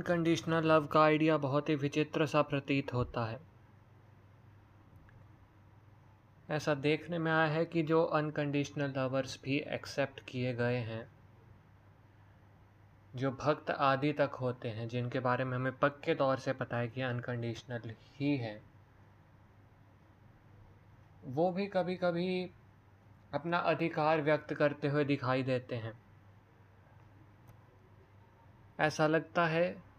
[0.00, 3.40] Unconditional love का idea बहुत ही विचित्र सा प्रतीत होता है।
[6.50, 11.08] ऐसा देखने में आया है कि जो अनकंडीशनल लवर्स भी एक्सेप्ट किए गए हैं,
[13.16, 16.88] जो भक्त आदि तक होते हैं, जिनके बारे में हमें पक्के तौर से पता है
[16.88, 18.62] कि अनकंडीशनल ही है,
[21.24, 22.50] वो भी कभी कभी
[23.34, 26.00] अपना अधिकार व्यक्त करते हुए दिखाई देते हैं।
[28.80, 29.89] ऐसा लगता है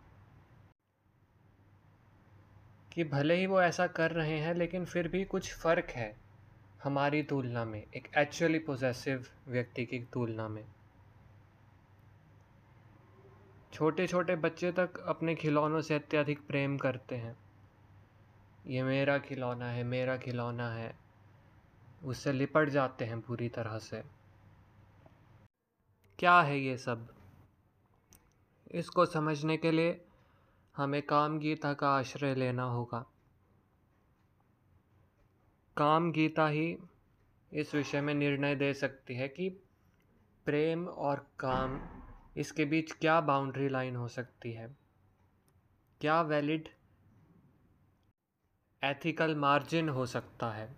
[2.94, 6.18] कि भले ही वो ऐसा कर रहे हैं, लेकिन फिर भी कुछ फ़र्क है
[6.84, 10.66] हमारी तुलना में, एक एक्चुअली पोजेसिव व्यक्ति की तुलना में।
[13.74, 17.38] छोटे छोटे बच्चे तक अपने खिलौनों से अत्यधिक प्रेम करते हैं।
[18.68, 20.98] ये मेरा खिलौना है, मेरा खिलौना है।
[22.04, 24.04] उससे लिपट जाते हैं पूरी तरह से।
[26.20, 27.16] क्या है ये सब?
[28.72, 30.06] इसको समझने के लिए
[30.78, 33.06] हमें काम गीता का आश्रय लेना होगा।
[35.78, 36.78] काम गीता ही
[37.54, 39.50] इस विषय में निर्णय दे सकती है कि
[40.46, 41.82] प्रेम और काम
[42.38, 44.78] इसके बीच क्या बाउंड्री लाइन हो सकती है।
[46.02, 46.70] क्या वैलिड
[48.84, 50.76] एथिकल मार्जिन हो सकता है।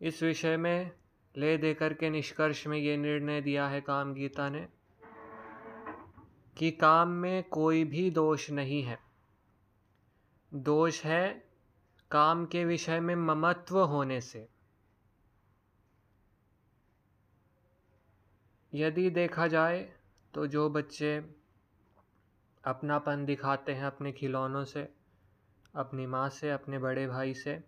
[0.00, 0.90] इस विषय में
[1.36, 4.68] ले देकर के निष्कर्ष में ये निर्णय दिया है काम गीता ने।
[6.56, 8.98] कि काम में कोई भी दोष नहीं है।
[10.54, 11.44] दोष है
[12.10, 14.48] काम के विषय में ममत्व होने से।
[18.74, 19.92] यदि देखा जाए
[20.34, 21.16] तो जो बच्चे
[22.64, 24.94] अपनापन दिखाते हैं अपने खिलौनों से,
[25.74, 27.64] अपनी माँ से, अपने बड़े भाई से,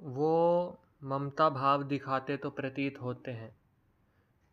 [0.00, 3.61] वो ममता भाव दिखाते तो प्रतीत होते हैं।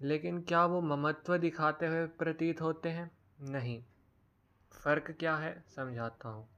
[0.01, 3.11] लेकिन क्या वो ममत्व दिखाते हुए प्रतीत होते हैं?
[3.41, 3.83] नहीं।
[4.71, 5.63] फ़र्क क्या है?
[5.75, 6.49] समझाता हूँ।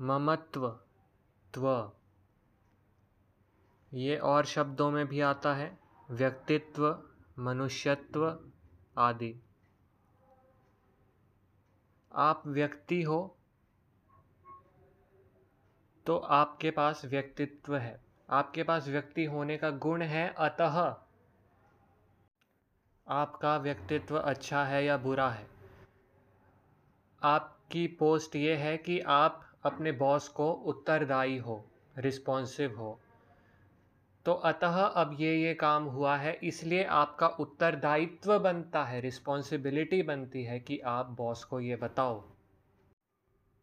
[0.00, 0.68] ममत्व,
[1.54, 1.92] त्व।
[3.94, 5.78] ये और शब्दों में भी आता है।
[6.10, 7.08] व्यक्तित्व,
[7.38, 8.38] मनुष्यत्व
[8.98, 9.40] आदि।
[12.12, 13.38] आप व्यक्ति हो
[16.06, 20.96] तो आपके पास व्यक्तित्व है। आपके पास व्यक्ति होने का गुण है, अतः
[23.08, 25.46] आपका व्यक्तित्व अच्छा है या बुरा है।
[27.22, 31.64] आपकी पोस्ट ये है कि आप अपने बॉस को उत्तरदायी हो,
[31.98, 33.00] रिस्पॉन्सिव हो।
[34.26, 40.44] तो अतः अब ये ये काम हुआ है, इसलिए आपका उत्तरदायित्व बनता है, रिस्पॉन्सिबिलिटी बनती
[40.44, 42.24] है कि आप बॉस को ये बताओ।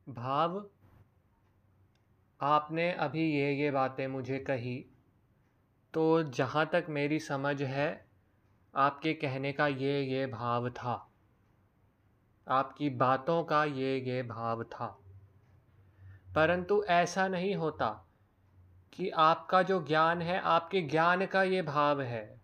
[0.10, 0.66] भाव
[2.42, 4.86] आपने अभी ये ये बातें मुझे कही।
[5.94, 8.06] तो जहाँ तक मेरी समझ है,
[8.76, 11.12] आपके कहने का ये ये भाव था।
[12.48, 15.00] आपकी बातों का ये ये भाव था।
[16.36, 18.08] परंतु ऐसा नहीं होता
[18.94, 22.42] कि आपका जो ज्ञान है, आपके ज्ञान का ये भाव है।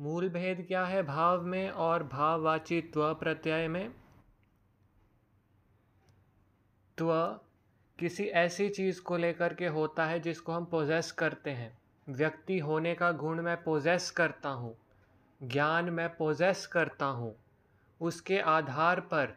[0.00, 3.94] मूल भेद क्या है भाव में और भाववाची त्व प्रत्यय में?
[6.98, 7.40] त्व
[7.98, 11.76] किसी ऐसी चीज़ को लेकर के होता है जिसको हम पोजेस करते हैं।
[12.06, 14.76] व्यक्ति होने का गुण मैं पोजेस करता हूँ,
[15.42, 17.34] ज्ञान मैं पोजेस करता हूँ।
[18.00, 19.36] उसके आधार पर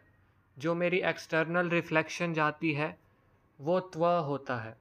[0.58, 2.98] जो मेरी एक्सटर्नल रिफ्लेक्शन जाती है,
[3.60, 4.78] वो त्व होता है।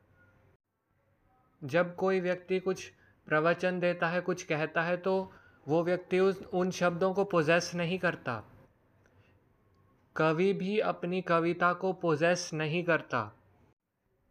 [1.63, 2.93] जब कोई व्यक्ति कुछ
[3.27, 5.33] प्रवचन देता है, कुछ कहता है तो
[5.69, 8.43] वो व्यक्ति उस, उन शब्दों को पोजेस नहीं करता।
[10.17, 13.31] कवि भी अपनी कविता को पोजेस नहीं करता।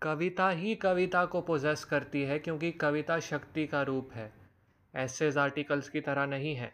[0.02, 4.34] कविता ही कविता को पोजेस करती है क्योंकि कविता शक्ति का रूप है।
[4.96, 6.74] ऐसे आर्टिकल्स की तरह नहीं है।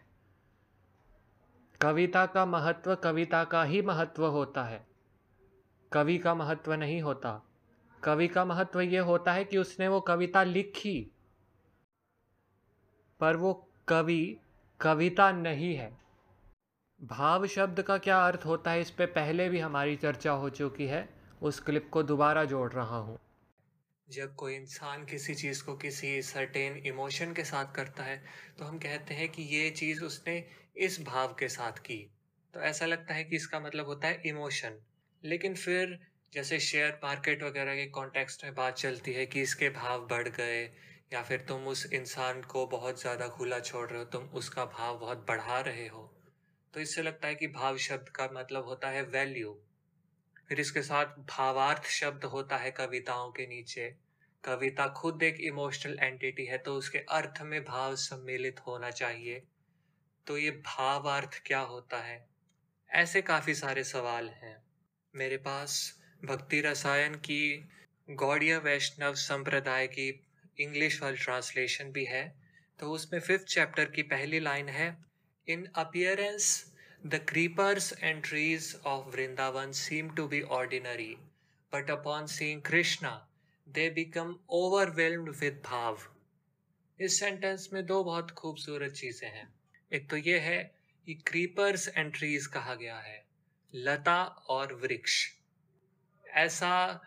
[1.80, 4.86] कविता का महत्व कविता का ही महत्व होता है।
[5.92, 7.42] कवि का महत्व नहीं होता।
[8.02, 11.10] कवि का महत्व ये होता है कि उसने वो कविता लिखी।
[13.20, 14.36] पर वो कवि
[14.80, 15.98] कविता नहीं है।
[17.02, 20.86] भाव शब्द का क्या अर्थ होता है इस पे पहले भी हमारी चर्चा हो चुकी
[20.86, 21.13] है।
[21.44, 23.18] उस क्लिप को दोबारा जोड़ रहा हूँ।
[24.08, 28.16] जब कोई इंसान किसी चीज़ को किसी सर्टेन इमोशन के साथ करता है
[28.58, 30.36] तो हम कहते हैं कि ये चीज़ उसने
[30.76, 31.98] इस भाव के साथ की।
[32.54, 34.78] तो ऐसा लगता है कि इसका मतलब होता है इमोशन
[35.22, 35.98] लेकिन फिर
[36.32, 40.64] जैसे शेयर मार्केट वगैरह के कॉन्टेक्स्ट में बात चलती है कि इसके भाव बढ़ गए,
[41.12, 44.98] या फिर तुम उस इंसान को बहुत ज़्यादा खुला छोड़ रहे हो, तुम उसका भाव
[44.98, 46.10] बहुत बढ़ा रहे हो
[46.74, 49.56] तो इससे लगता है कि भाव शब्द का मतलब होता है वैल्यू
[50.48, 53.94] फिर इसके साथ भावार्थ शब्द होता है कविताओं के नीचे।
[54.44, 59.42] कविता खुद एक इमोशनल एंटिटी है तो उसके अर्थ में भाव सम्मिलित होना चाहिए।
[60.26, 62.28] तो ये भावार्थ क्या होता है?
[62.90, 64.62] ऐसे काफ़ी सारे सवाल हैं।
[65.14, 67.68] मेरे पास भक्ति रसायन की,
[68.10, 70.26] गौड़िया वैष्णव संप्रदाय की
[70.60, 72.34] इंग्लिश वाली ट्रांसलेशन भी है।
[72.78, 75.04] तो उसमें फिफ्थ चैप्टर की पहली लाइन है
[75.48, 76.73] in appearance
[77.06, 81.16] the creepers and trees of Vrindavan seem to be ordinary
[81.72, 83.28] but upon seeing Krishna
[83.68, 85.98] they become overwhelmed with bhav
[87.00, 89.54] this sentence में दो बहुत खूबसूरत चीज़ें हैं।
[89.92, 90.74] एक तो ये है
[91.06, 93.24] कि क्रीपर्स एंड ट्रीज कहा गया है,
[93.74, 95.26] लता और वृक्ष।
[96.26, 97.02] ऐसा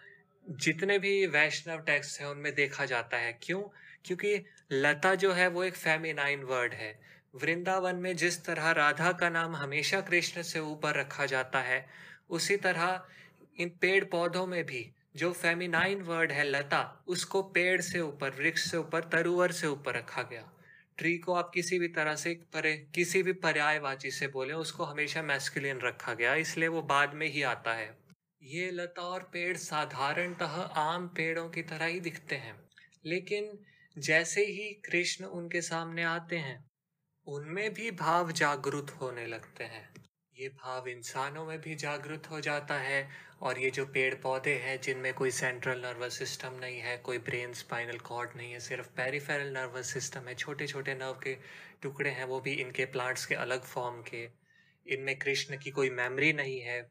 [0.50, 3.62] जितने भी वैष्णव टेक्स्ट हैं, उनमें देखा जाता है। क्यों?
[4.06, 7.00] क्योंकि लता जो है, वो एक फेमिनाइन वर्ड है।
[7.34, 11.88] वृंदावन में जिस तरह राधा का नाम हमेशा कृष्ण से ऊपर रखा जाता है,
[12.30, 13.06] उसी तरह
[13.60, 18.72] इन पेड़ पौधों में भी जो फेमिनाइन वर्ड है, लता, उसको पेड़ से ऊपर, वृक्ष
[18.72, 20.52] से ऊपर, तरुवर से ऊपर रखा गया।
[20.98, 25.22] ट्री को आप किसी भी तरह से परे, किसी भी पर्यायवाची से बोले, उसको हमेशा
[25.22, 27.98] मैस्कुलिन रखा गया, इसलिए वो बाद में ही आता है।
[28.44, 32.56] ये लता और पेड़ साधारणतः आम पेड़ों की तरह ही दिखते हैं,
[33.06, 33.60] लेकिन
[33.98, 36.67] जैसे ही कृष्ण उनके सामने आते हैं
[37.28, 39.94] उनमें भी भाव जागृत होने लगते हैं।
[40.38, 43.10] ये भाव इंसानों में भी जागृत हो जाता है
[43.42, 47.54] और ये जो पेड़ पौधे हैं, जिनमें कोई सेंट्रल नर्वस सिस्टम नहीं है, कोई ब्रेन
[47.54, 51.38] स्पाइनल कॉर्ड नहीं है, सिर्फ़ पेरिफेरल नर्वस सिस्टम है छोटे छोटे नर्व के
[51.82, 54.28] टुकड़े हैं, वो भी इनके प्लांट्स के अलग फॉर्म के।
[54.86, 56.82] इनमें कृष्ण की कोई मेमोरी नहीं है,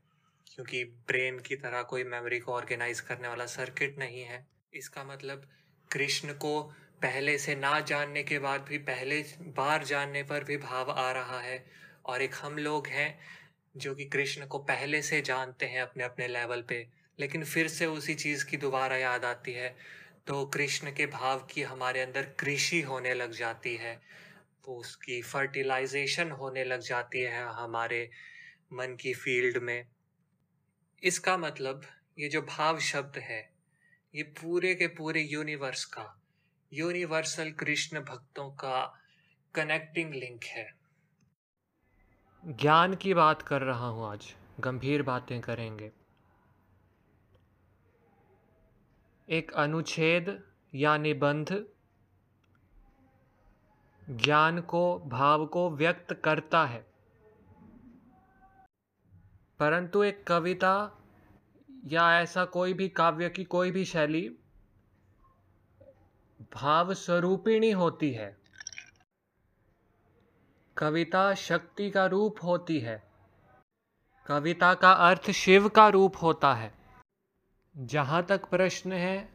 [0.54, 5.48] क्योंकि ब्रेन की तरह कोई मेमोरी को ऑर्गेनाइज करने वाला सर्किट नहीं है। इसका मतलब
[5.90, 10.90] कृष्ण को पहले से ना जानने के बाद भी, पहले बार जानने पर भी भाव
[10.90, 11.64] आ रहा है।
[12.06, 13.19] और एक हम लोग हैं
[13.76, 16.87] जो कि कृष्ण को पहले से जानते हैं अपने अपने लेवल पे,
[17.20, 19.76] लेकिन फिर से उसी चीज़ की दोबारा याद आती है।
[20.26, 24.00] तो कृष्ण के भाव की हमारे अंदर कृषि होने लग जाती है।
[24.64, 28.10] तो उसकी फर्टिलाइजेशन होने लग जाती है हमारे
[28.72, 29.87] मन की फ़ील्ड में।
[31.02, 31.82] इसका मतलब
[32.19, 33.52] ये जो भाव शब्द है,
[34.14, 36.22] ये पूरे के पूरे यूनिवर्स का
[36.72, 39.00] यूनिवर्सल कृष्ण भक्तों का
[39.54, 40.74] कनेक्टिंग लिंक है।
[42.44, 45.92] ज्ञान की बात कर रहा हूँ आज, गंभीर बातें करेंगे।
[49.28, 51.66] एक अनुच्छेद या निबंध,
[54.10, 56.86] ज्ञान को, भाव को व्यक्त करता है।
[59.58, 61.04] परंतु एक कविता
[61.84, 64.38] या ऐसा कोई भी काव्य की कोई भी शैली
[66.54, 68.37] भाव स्वरूपिणी होती है।
[70.76, 73.02] कविता शक्ति का रूप होती है।
[74.26, 76.75] कविता का अर्थ शिव का रूप होता है।
[77.78, 79.28] जहाँ तक प्रश्न है,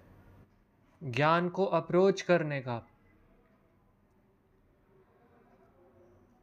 [1.04, 2.88] ज्ञान को अप्रोच करने का।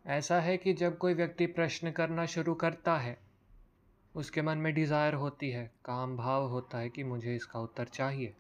[0.07, 3.19] ऐसा है कि जब कोई व्यक्ति प्रश्न करना शुरू करता है,
[4.15, 8.37] उसके मन में डिज़ायर होती है, काम भाव होता है कि मुझे इसका उत्तर चाहिए।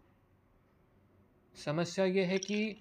[1.59, 2.77] समस्या ये है कि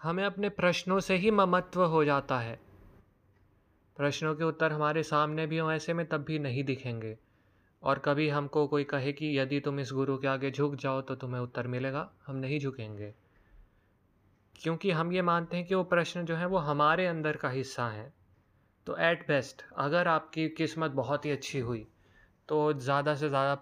[0.00, 2.58] हमें अपने प्रश्नों से ही ममत्व हो जाता है।
[3.96, 7.16] प्रश्नों के उत्तर हमारे सामने भी हों, ऐसे में तब भी नहीं दिखेंगे।
[7.82, 11.14] और कभी हमको कोई कहे कि यदि तुम इस गुरु के आगे झुक जाओ तो
[11.14, 13.12] तुम्हें उत्तर मिलेगा। हम नहीं झुकेंगे।
[14.56, 17.88] क्योंकि हम ये मानते हैं कि वो प्रश्न जो है, वो हमारे अंदर का हिस्सा
[17.88, 18.12] है।
[18.86, 21.86] तो ऐट बेस्ट अगर आपकी किस्मत बहुत ही अच्छी हुई
[22.48, 23.54] तो ज़्यादा से ज़्यादा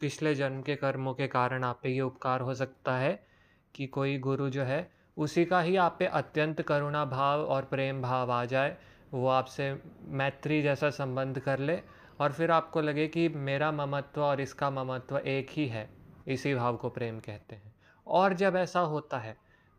[0.00, 3.26] पिछले जन्म के कर्मों के कारण आप पे ये उपकार हो सकता है
[3.74, 8.02] कि कोई गुरु जो है, उसी का ही आप पे अत्यंत करुणा भाव और प्रेम
[8.02, 8.76] भाव आ जाए,
[9.14, 11.80] वो आपसे मैत्री जैसा संबंध कर ले
[12.20, 15.88] और फिर आपको लगे कि मेरा ममत्व और इसका ममत्व एक ही है।
[16.28, 17.74] इसी भाव को प्रेम कहते हैं।
[18.06, 19.36] और जब ऐसा होता है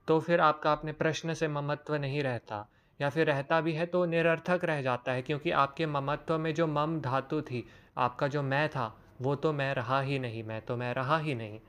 [0.08, 2.68] तो फिर आपका अपने प्रश्न से ममत्व नहीं रहता
[3.00, 6.68] या फिर रहता भी है तो निरर्थक रह जाता है क्योंकि आपके ममत्व में जो
[6.68, 10.78] मम धातु थी, आपका जो मैं था वो तो मैं रहा ही नहीं, मैं तो
[10.78, 11.60] मैं रहा ही नहीं।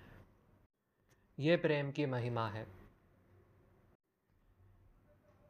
[1.38, 2.66] ये प्रेम की महिमा है।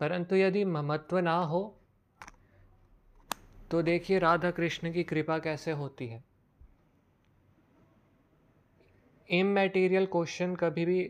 [0.00, 1.75] परंतु यदि ममत्व ना हो
[3.71, 6.25] तो देखिए राधा कृष्ण की कृपा कैसे होती है।
[9.31, 11.00] इम इमेटीरियल क्वेश्चन कभी भी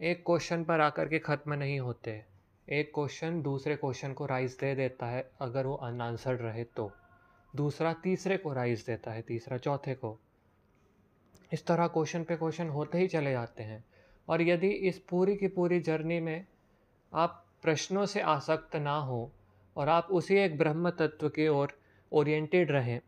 [0.00, 2.24] एक क्वेश्चन पर आकर के ख़त्म नहीं होते।
[2.68, 6.92] एक क्वेश्चन दूसरे क्वेश्चन को राइज दे देता है, अगर वो अनआंसर्ड रहे तो।
[7.56, 10.18] दूसरा तीसरे को राइज देता है, तीसरा चौथे को।
[11.52, 13.84] इस तरह क्वेश्चन पे क्वेश्चन होते ही चले जाते हैं।
[14.28, 16.46] और यदि इस पूरी की पूरी जर्नी में
[17.12, 19.30] आप प्रश्नों से आसक्त ना हो
[19.76, 21.72] और आप उसी एक ब्रह्म तत्व की ओर
[22.12, 23.00] ओरिएंटेड रहें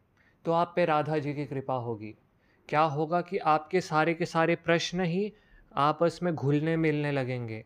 [0.44, 2.14] तो आप पे राधा जी की कृपा होगी।
[2.68, 5.32] क्या होगा कि आपके सारे के सारे प्रश्न ही
[5.76, 7.64] आपस में घुलने मिलने लगेंगे,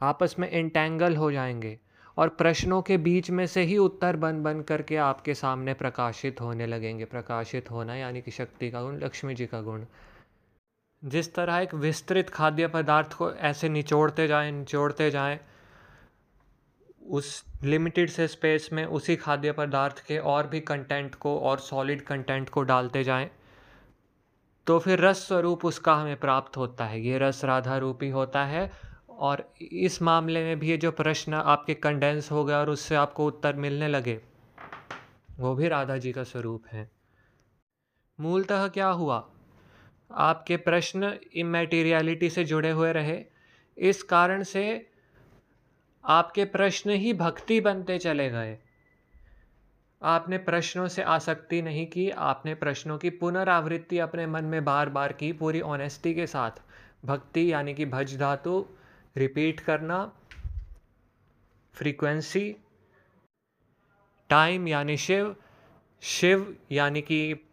[0.00, 1.78] आपस में इंटेंगल हो जाएँगे।
[2.16, 6.66] और प्रश्नों के बीच में से ही उत्तर बन बन करके आपके सामने प्रकाशित होने
[6.66, 9.84] लगेंगे। प्रकाशित होना यानी कि शक्ति का गुण, लक्ष्मी जी का गुण।
[11.02, 15.38] जिस तरह एक विस्तृत खाद्य पदार्थ को ऐसे निचोड़ते जाएँ निचोड़ते जाएँ,
[17.02, 22.02] उस लिमिटेड से स्पेस में उसी खाद्य पदार्थ के और भी कंटेंट को और सॉलिड
[22.02, 23.30] कंटेंट को डालते जाएँ
[24.66, 28.70] तो फिर रस स्वरूप उसका हमें प्राप्त होता है। ये रस राधा रूपी होता है
[29.18, 33.26] और इस मामले में भी ये जो प्रश्न आपके कंडेंस हो गया और उससे आपको
[33.26, 34.20] उत्तर मिलने लगे,
[35.38, 36.90] वो भी राधा जी का स्वरूप है।
[38.20, 39.28] मूलतः क्या हुआ?
[40.10, 43.24] आपके प्रश्न इमेटीरियलिटी से जुड़े हुए रहे।
[43.78, 44.90] इस कारण से
[46.04, 48.58] आपके प्रश्न ही भक्ति बनते चले गए।
[50.02, 55.12] आपने प्रश्नों से आसक्ति नहीं की, आपने प्रश्नों की पुनरावृत्ति अपने मन में बार बार
[55.12, 56.50] की पूरी ऑनेस्टी के साथ।
[57.04, 58.66] भक्ति यानी कि भज धातु
[59.16, 60.12] रिपीट करना
[61.74, 62.56] फ्रीक्वेंसी
[64.30, 65.34] टाइम यानी शिव
[66.02, 67.48] शिव यानी कि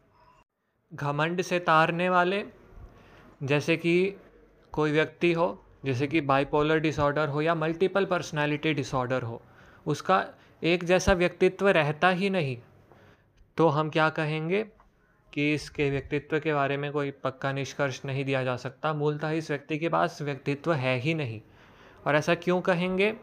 [0.94, 2.44] घमंड से तारने वाले,
[3.44, 4.16] जैसे कि
[4.74, 9.42] कोई व्यक्ति हो, जैसे कि बाइपोलर डिसऑर्डर हो या मल्टीपल पर्सनालिटी डिसऑर्डर हो,
[9.86, 10.26] उसका
[10.64, 12.58] एक जैसा व्यक्तित्व रहता ही नहीं।
[13.58, 14.64] तो हम क्या कहेंगे
[15.34, 19.50] कि इसके व्यक्तित्व के बारे में कोई पक्का निष्कर्ष नहीं दिया जा सकता। मूलतः इस
[19.52, 21.42] व्यक्ति के पास व्यक्तित्व है ही नहीं।
[22.08, 23.14] और ऐसा क्यों कहेंगे?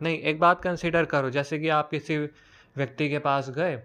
[0.00, 2.18] नहीं एक बात कंसिडर करो जैसे कि आप किसी
[2.76, 3.82] व्यक्ति के पास गए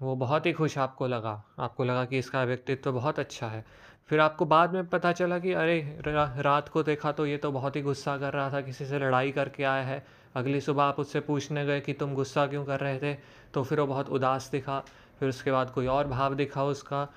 [0.00, 3.64] वो बहुत ही खुश आपको लगा। आपको लगा कि इसका व्यक्तित्व तो बहुत अच्छा है।
[4.08, 7.52] फिर आपको बाद में पता चला कि अरे रा, रात को देखा तो ये तो
[7.52, 10.98] बहुत ही गुस्सा कर रहा था किसी से लड़ाई करके आया है। अगली सुबह आप
[11.00, 13.14] उससे पूछने गए कि तुम गुस्सा क्यों कर रहे थे?
[13.54, 14.80] तो फिर वो बहुत उदास दिखा।
[15.20, 17.08] फिर उसके बाद कोई और भाव दिखा उसका।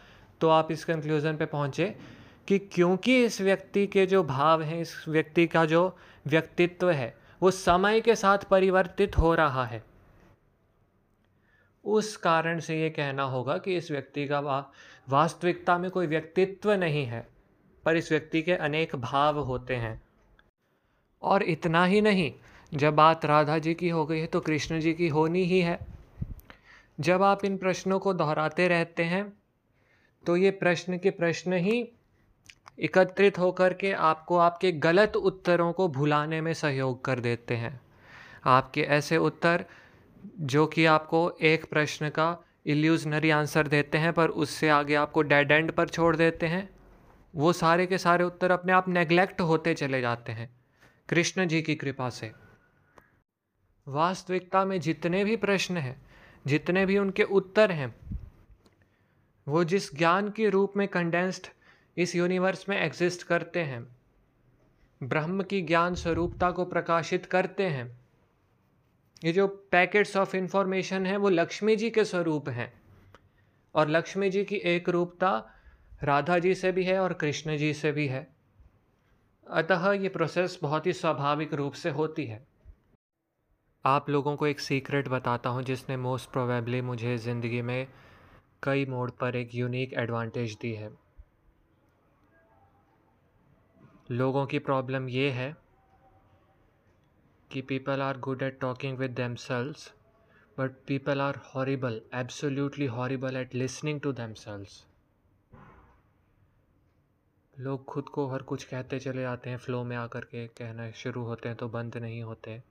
[0.41, 1.95] तो आप इस कंक्लूज़न पे पहुँचे।
[2.47, 5.97] कि क्योंकि इस व्यक्ति के जो भाव हैं इस व्यक्ति का जो
[6.27, 9.83] व्यक्तित्व है वो समय के साथ परिवर्तित हो रहा है।
[11.85, 14.71] उस कारण से ये कहना होगा कि इस व्यक्ति का वा,
[15.09, 17.27] वास्तविकता में कोई व्यक्तित्व नहीं है
[17.83, 20.01] पर इस व्यक्ति के अनेक भाव होते हैं।
[21.21, 22.31] और इतना ही नहीं
[22.73, 25.79] जब बात राधा जी की हो गई है तो कृष्ण जी की होनी ही है।
[26.99, 29.33] जब आप इन प्रश्नों को दोहराते रहते हैं
[30.23, 31.83] तो ये प्रश्न के प्रश्न ही
[32.79, 37.81] एकत्रित होकर के आपको आपके गलत उत्तरों को भुलाने में सहयोग कर देते हैं।
[38.45, 39.65] आपके ऐसे उत्तर,
[40.39, 45.51] जो कि आपको एक प्रश्न का इल्यूजनरी आंसर देते हैं, पर उससे आगे आपको डेड
[45.51, 46.69] एंड पर छोड़ देते हैं,
[47.35, 50.55] वो सारे के सारे उत्तर अपने आप नेग्लेक्ट होते चले जाते हैं।
[51.09, 52.31] कृष्ण जी की कृपा से।
[53.87, 56.05] वास्तविकता में जितने भी प्रश्न हैं,
[56.47, 57.95] जितने भी उनके उत्तर हैं,
[59.47, 61.47] वो जिस ज्ञान के रूप में कंडेंस्ड
[61.97, 63.95] इस यूनिवर्स में एग्जिस्ट करते हैं।
[65.03, 67.99] ब्रह्म की ज्ञान स्वरूपता को प्रकाशित करते हैं।
[69.23, 72.73] ये जो पैकेट्स ऑफ़ इंफॉर्मेशन है, वो लक्ष्मी जी के स्वरूप हैं।
[73.75, 75.49] और लक्ष्मी जी की एक रूपता
[76.03, 78.27] राधा जी से भी है और कृष्ण जी से भी है।
[79.49, 82.47] अतः ये प्रोसेस बहुत ही स्वाभाविक रूप से होती है।
[83.85, 87.87] आप लोगों को एक सीक्रेट बताता हूँ, जिसने मोस्ट प्रोबेबली मुझे ज़िंदगी में
[88.63, 91.02] कई मोड पर एक यूनिक एडवांटेज दी है।
[94.11, 95.55] लोगों की प्रॉब्लम ये है
[97.51, 99.93] कि people are good at talking with themselves
[100.59, 104.85] but people are horrible absolutely horrible at listening to themselves
[107.59, 111.23] लोग खुद को हर कुछ कहते चले जाते हैं फ्लो में आकर के कहना शुरू
[111.23, 112.61] होते हैं तो बंद नहीं होते।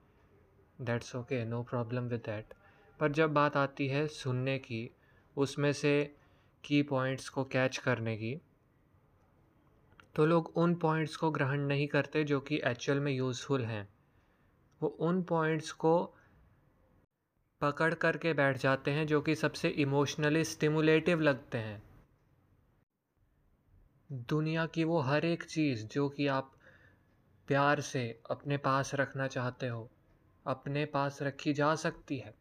[0.81, 2.53] That's okay no problem with that
[2.99, 4.89] पर जब बात आती है सुनने की,
[5.37, 6.15] उसमें से
[6.63, 8.41] की पॉइंट्स को कैच करने की
[10.15, 13.87] तो लोग उन पॉइंट्स को ग्रहण नहीं करते जो कि एक्चुअल में यूज़फुल हैं।
[14.81, 16.15] वो उन पॉइंट्स को
[17.61, 21.83] पकड़ करके बैठ जाते हैं जो कि सबसे इमोशनली स्टिमुलेटिव लगते हैं।
[24.11, 26.51] दुनिया की वो हर एक चीज़ जो कि आप
[27.47, 29.89] प्यार से अपने पास रखना चाहते हो,
[30.47, 32.33] अपने पास रखी जा सकती है,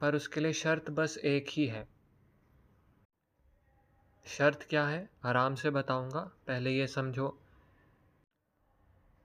[0.00, 1.97] पर उसके लिए शर्त बस एक ही है।
[4.28, 5.10] शर्त क्या है?
[5.24, 7.38] आराम से बताऊँगा। पहले ये समझो।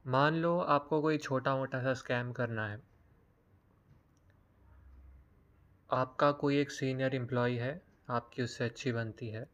[0.07, 2.81] मान लो आपको कोई छोटा मोटा सा स्कैम करना है।
[5.91, 9.49] आपका कोई एक सीनियर एम्प्लॉय है, आपकी उससे अच्छी बनती है।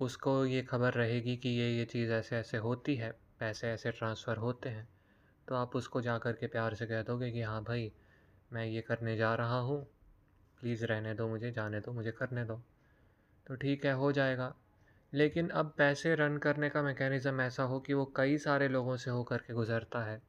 [0.00, 4.36] उसको ये खबर रहेगी कि ये ये चीज़ ऐसे ऐसे होती है, पैसे ऐसे ट्रांसफ़र
[4.36, 4.88] होते हैं।
[5.48, 7.92] तो आप उसको जा कर के प्यार से कह दोगे कि हाँ भाई,
[8.52, 9.86] मैं ये करने जा रहा हूँ।
[10.60, 12.62] प्लीज़ रहने दो मुझे, जाने दो मुझे, करने दो।
[13.46, 14.54] तो ठीक है, हो जाएगा।
[15.14, 19.10] लेकिन अब पैसे रन करने का मैकेनिज़्म ऐसा हो कि वो कई सारे लोगों से
[19.10, 20.22] होकर के गुज़रता है।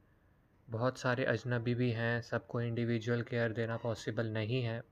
[0.70, 4.82] बहुत सारे अजनबी भी हैं, सबको इंडिविजुअल केयर देना पॉसिबल नहीं है।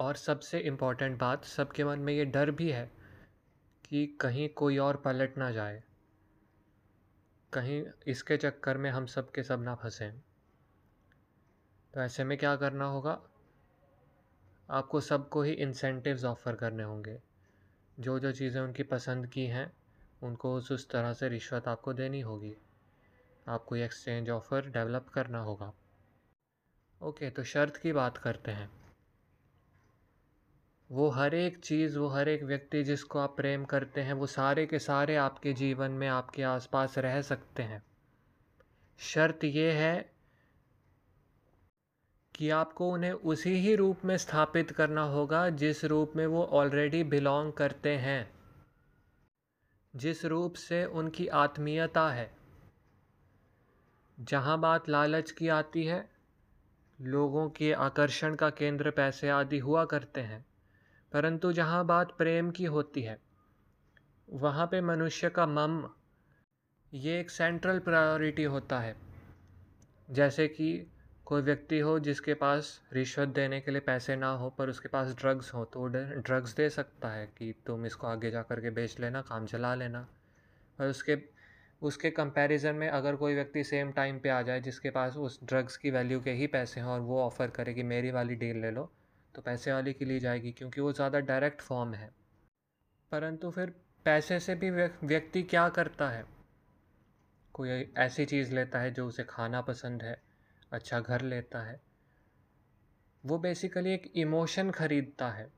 [0.00, 2.90] और सबसे इंपॉर्टेंट बात, सबके मन में ये डर भी है
[3.84, 5.82] कि कहीं कोई और पलट ना जाए।
[7.52, 10.20] कहीं इसके चक्कर में हम सब के सब ना फंसें।
[11.94, 13.22] तो ऐसे में क्या करना होगा?
[14.72, 17.22] आपको सबको ही इंसेंटिव्स ऑफ़र करने होंगे।
[18.00, 19.72] जो जो चीज़ें उनकी पसंद की हैं,
[20.22, 22.56] उनको उस उस तरह से रिश्वत आपको देनी होगी।
[23.48, 25.72] आपको ये एक्सचेंज ऑफ़र डेवलप करना होगा।
[27.02, 28.70] ओके तो शर्त की बात करते हैं।
[30.90, 34.66] वो हर एक चीज़, वो हर एक व्यक्ति जिसको आप प्रेम करते हैं, वो सारे
[34.66, 37.82] के सारे आपके जीवन में आपके आसपास रह सकते हैं।
[38.98, 40.11] शर्त ये है
[42.34, 47.04] कि आपको उन्हें उसी ही रूप में स्थापित करना होगा जिस रूप में वो ऑलरेडी
[47.04, 48.30] बिलोंग करते हैं।
[49.96, 52.34] जिस रूप से उनकी आत्मीयता है।
[54.20, 56.10] जहाँ बात लालच की आती है,
[57.00, 60.46] लोगों के आकर्षण का केंद्र पैसे आदि हुआ करते हैं,
[61.12, 63.18] परंतु जहाँ बात प्रेम की होती है,
[64.30, 65.90] वहाँ पे मनुष्य का मम,
[66.94, 68.96] ये एक सेंट्रल प्रायोरिटी होता है।
[70.10, 70.91] जैसे कि
[71.32, 75.14] कोई व्यक्ति हो जिसके पास रिश्वत देने के लिए पैसे ना हो, पर उसके पास
[75.18, 78.70] ड्रग्स हो तो वो ड्रग्स दे सकता है कि तुम इसको आगे जा कर के
[78.70, 80.06] बेच लेना, काम चला लेना।
[80.78, 81.16] और उसके
[81.82, 85.76] उसके कंपैरिजन में अगर कोई व्यक्ति सेम टाइम पे आ जाए जिसके पास उस ड्रग्स
[85.76, 88.70] की वैल्यू के ही पैसे हों और वो ऑफ़र करे कि मेरी वाली डील ले
[88.70, 88.84] लो
[89.34, 92.10] तो पैसे वाली की ली जाएगी, क्योंकि वो ज़्यादा डायरेक्ट फॉर्म है।
[93.12, 93.72] परंतु फिर
[94.06, 96.24] पैसे से भी व्यक्ति क्या करता है?
[97.54, 100.31] कोई ऐसी चीज़ लेता है जो उसे खाना पसंद है
[100.72, 101.80] अच्छा घर लेता है।
[103.24, 105.50] वो बेसिकली एक इमोशन ख़रीदता है।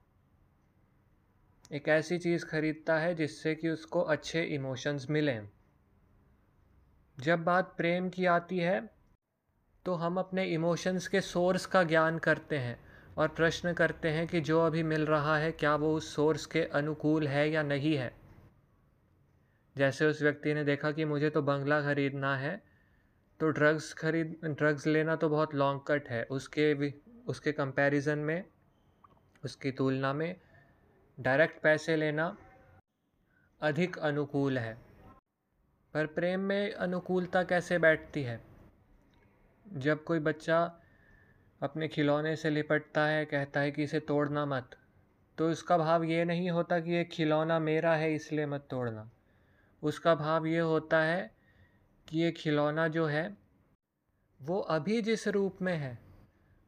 [1.70, 5.48] एक ऐसी चीज़ ख़रीदता है जिससे कि उसको अच्छे इमोशंस मिलें।
[7.18, 8.80] जब बात प्रेम की आती है
[9.86, 12.78] तो हम अपने इमोशंस के सोर्स का ज्ञान करते हैं
[13.16, 16.62] और प्रश्न करते हैं कि जो अभी मिल रहा है, क्या वो उस सोर्स के
[16.74, 18.12] अनुकूल है या नहीं है?
[19.76, 22.62] जैसे उस व्यक्ति ने देखा कि मुझे तो बंगला ख़रीदना है
[23.40, 26.92] तो ड्रग्स खरीद ड्रग्स लेना तो बहुत लॉन्ग कट है। उसके
[27.28, 28.44] उसके कंपैरिजन में,
[29.44, 30.36] उसकी तुलना में
[31.18, 32.36] डायरेक्ट पैसे लेना
[33.60, 34.74] अधिक अनुकूल है।
[35.94, 38.40] पर प्रेम में अनुकूलता कैसे बैठती है?
[39.66, 40.60] जब कोई बच्चा
[41.60, 44.76] अपने खिलौने से लिपटता है, कहता है कि इसे तोड़ना मत
[45.38, 49.10] तो उसका भाव ये नहीं होता कि ये खिलौना मेरा है, इसलिए मत तोड़ना।
[49.82, 51.30] उसका भाव ये होता है
[52.08, 53.36] कि ये खिलौना जो है,
[54.40, 55.98] वो अभी जिस रूप में है,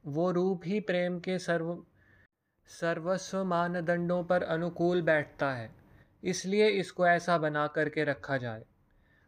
[0.05, 1.77] वो रूप ही प्रेम के सर्व,
[2.71, 5.71] सर्वस्व मानदंडों पर अनुकूल बैठता है,
[6.23, 8.65] इसलिए इसको ऐसा बना करके रखा जाए।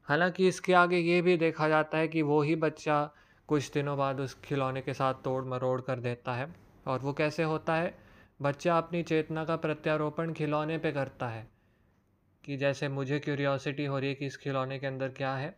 [0.09, 3.03] हालाँकि इसके आगे ये भी देखा जाता है कि वो ही बच्चा
[3.49, 6.49] कुछ दिनों बाद उस खिलौने के साथ तोड़ मरोड़ कर देता है,
[6.87, 7.95] और वो कैसे होता है?
[8.43, 11.47] बच्चा अपनी चेतना का प्रत्यारोपण खिलौने पे करता है,
[12.45, 15.57] कि जैसे मुझे क्यूरियोसिटी हो रही है कि इस खिलौने के अंदर क्या है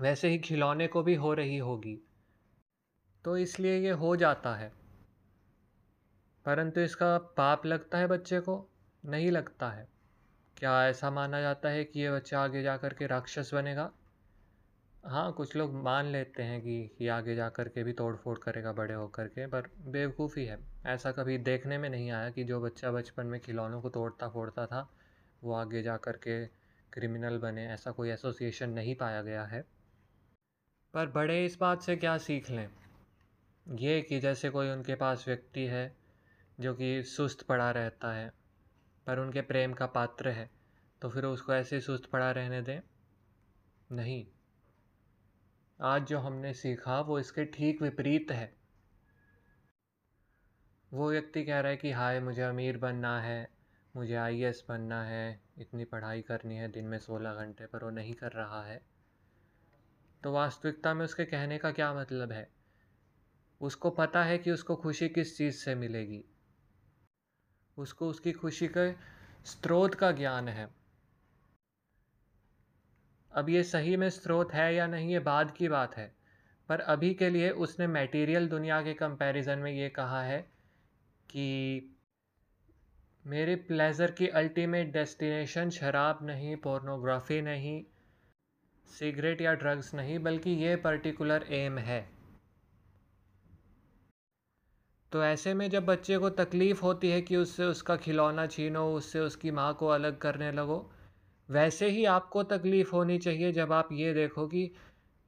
[0.00, 2.08] वैसे ही खिलौने को भी हो रही होगी।
[3.24, 4.72] तो इसलिए ये हो जाता है।
[6.44, 8.68] परंतु इसका पाप लगता है बच्चे को?
[9.04, 9.88] नहीं लगता है।
[10.56, 13.92] क्या ऐसा माना जाता है कि ये बच्चा आगे जा कर के राक्षस बनेगा?
[15.06, 18.38] हाँ कुछ लोग मान लेते हैं कि ये आगे जा कर के भी तोड़ फोड़
[18.38, 22.60] करेगा बड़े होकर के, पर बेवकूफ़ी है। ऐसा कभी देखने में नहीं आया कि जो
[22.60, 24.90] बच्चा बचपन में खिलौनों को तोड़ता फोड़ता था,
[25.44, 26.46] वो आगे जा कर के
[26.92, 29.77] क्रिमिनल बने, ऐसा कोई एसोसिएशन नहीं पाया गया है।
[30.94, 32.68] पर बड़े इस बात से क्या सीख लें?
[33.74, 35.96] ये कि जैसे कोई उनके पास व्यक्ति है,
[36.60, 38.32] जो कि सुस्त पड़ा रहता है,
[39.06, 40.50] पर उनके प्रेम का पात्र है
[41.02, 42.80] तो फिर उसको ऐसे सुस्त पड़ा रहने दें?
[43.92, 44.26] नहीं।
[45.80, 48.56] आज जो हमने सीखा, वो इसके ठीक विपरीत है।
[50.92, 53.48] वो व्यक्ति कह रहा है कि, हाय, मुझे अमीर बनना है,
[53.96, 58.14] मुझे आईएएस बनना है, इतनी पढ़ाई करनी है, दिन में सोलह घंटे, पर वो नहीं
[58.14, 58.97] कर रहा है।
[60.22, 62.50] तो वास्तविकता में उसके कहने का क्या मतलब है?
[63.60, 66.24] उसको पता है कि उसको खुशी किस चीज़ से मिलेगी।
[67.78, 68.92] उसको उसकी खुशी के
[69.44, 70.68] स्रोत का ज्ञान है।
[73.32, 76.14] अब ये सही में स्रोत है या नहीं ये बाद की बात है।
[76.68, 80.50] पर अभी के लिए उसने मटेरियल दुनिया के कंपैरिजन में ये कहा है
[81.30, 81.94] कि
[83.26, 87.84] मेरे प्लेजर की अल्टीमेट डेस्टिनेशन शराब नहीं पोर्नोग्राफी नहीं
[88.90, 92.08] सिगरेट या ड्रग्स नहीं, बल्कि ये पर्टिकुलर एम है।
[95.12, 99.20] तो ऐसे में जब बच्चे को तकलीफ़ होती है कि उससे उसका खिलौना छीनो, उससे
[99.20, 100.90] उसकी माँ को अलग करने लगो,
[101.50, 104.70] वैसे ही आपको तकलीफ़ होनी चाहिए जब आप ये देखो कि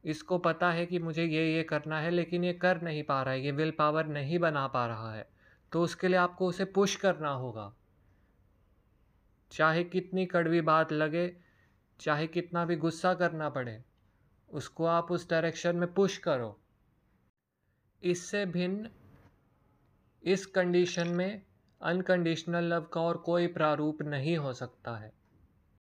[0.05, 3.35] इसको पता है कि मुझे ये ये करना है, लेकिन ये कर नहीं पा रहा
[3.35, 5.29] है, ये विल पावर नहीं बना पा रहा है।
[5.73, 7.75] तो उसके लिए आपको उसे पुश करना होगा।
[9.53, 11.37] चाहे कितनी कड़वी बात लगे
[12.01, 13.85] चाहे कितना भी गुस्सा करना पड़े,
[14.51, 16.61] उसको आप उस डायरेक्शन में पुश करो।
[18.03, 18.91] इससे भिन्न
[20.25, 21.43] इस कंडीशन में
[21.81, 25.20] अनकंडीशनल लव का और कोई प्रारूप नहीं हो सकता है।